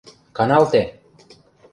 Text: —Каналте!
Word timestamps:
—Каналте! 0.37 0.81